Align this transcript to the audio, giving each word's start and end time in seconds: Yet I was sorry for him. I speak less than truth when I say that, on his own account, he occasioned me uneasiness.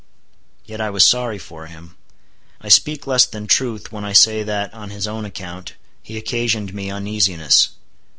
Yet 0.65 0.81
I 0.81 0.89
was 0.89 1.05
sorry 1.05 1.37
for 1.37 1.67
him. 1.67 1.95
I 2.59 2.69
speak 2.69 3.05
less 3.05 3.27
than 3.27 3.45
truth 3.45 3.91
when 3.91 4.03
I 4.03 4.13
say 4.13 4.41
that, 4.41 4.73
on 4.73 4.89
his 4.89 5.07
own 5.07 5.25
account, 5.25 5.75
he 6.01 6.17
occasioned 6.17 6.73
me 6.73 6.89
uneasiness. 6.89 7.69